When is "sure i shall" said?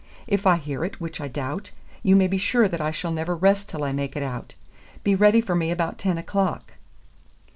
2.39-3.11